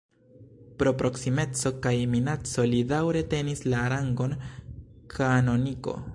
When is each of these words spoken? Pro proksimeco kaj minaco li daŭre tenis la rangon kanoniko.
Pro 0.79 0.93
proksimeco 1.01 1.73
kaj 1.83 1.93
minaco 2.15 2.67
li 2.73 2.81
daŭre 2.93 3.25
tenis 3.35 3.65
la 3.75 3.85
rangon 3.95 4.35
kanoniko. 5.17 5.97